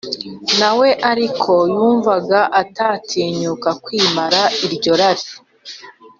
[0.59, 5.25] Nawe ariko yumvaga atatinyuka kwimara iryo rari